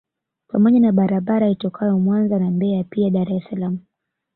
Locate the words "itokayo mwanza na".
1.49-2.51